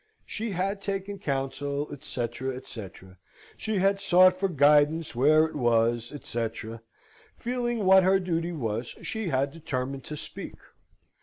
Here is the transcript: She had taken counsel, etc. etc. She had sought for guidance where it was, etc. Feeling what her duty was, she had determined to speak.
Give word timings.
She 0.25 0.49
had 0.53 0.81
taken 0.81 1.19
counsel, 1.19 1.87
etc. 1.93 2.55
etc. 2.55 3.19
She 3.55 3.77
had 3.77 4.01
sought 4.01 4.33
for 4.33 4.49
guidance 4.49 5.13
where 5.13 5.45
it 5.45 5.55
was, 5.55 6.11
etc. 6.11 6.81
Feeling 7.37 7.85
what 7.85 8.01
her 8.01 8.19
duty 8.19 8.51
was, 8.51 8.95
she 9.03 9.29
had 9.29 9.51
determined 9.51 10.03
to 10.05 10.17
speak. 10.17 10.55